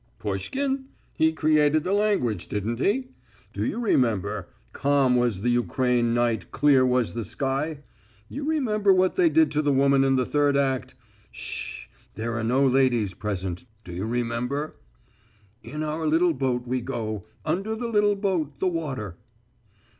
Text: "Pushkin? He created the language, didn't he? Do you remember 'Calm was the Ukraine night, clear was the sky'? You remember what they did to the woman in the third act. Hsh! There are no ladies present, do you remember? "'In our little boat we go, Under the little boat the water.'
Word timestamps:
"Pushkin? 0.17 0.85
He 1.15 1.31
created 1.31 1.83
the 1.83 1.93
language, 1.93 2.47
didn't 2.47 2.79
he? 2.79 3.09
Do 3.53 3.63
you 3.63 3.77
remember 3.79 4.47
'Calm 4.73 5.15
was 5.15 5.41
the 5.41 5.51
Ukraine 5.51 6.11
night, 6.11 6.49
clear 6.51 6.83
was 6.83 7.13
the 7.13 7.23
sky'? 7.23 7.83
You 8.27 8.49
remember 8.49 8.91
what 8.91 9.13
they 9.13 9.29
did 9.29 9.51
to 9.51 9.61
the 9.61 9.71
woman 9.71 10.03
in 10.03 10.15
the 10.15 10.25
third 10.25 10.57
act. 10.57 10.95
Hsh! 11.31 11.85
There 12.15 12.33
are 12.35 12.43
no 12.43 12.65
ladies 12.65 13.13
present, 13.13 13.65
do 13.83 13.93
you 13.93 14.07
remember? 14.07 14.73
"'In 15.61 15.83
our 15.83 16.07
little 16.07 16.33
boat 16.33 16.65
we 16.65 16.81
go, 16.81 17.27
Under 17.45 17.75
the 17.75 17.87
little 17.87 18.15
boat 18.15 18.59
the 18.59 18.69
water.' 18.69 19.17